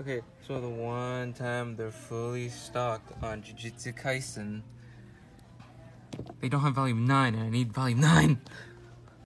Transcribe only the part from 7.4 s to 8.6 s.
I need volume 9!